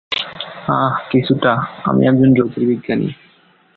আঃ, 0.69 0.93
কিছুটা, 1.09 1.51
আমি 1.83 2.01
একজন 2.07 2.29
জ্যোতির্বিজ্ঞানী। 2.33 3.09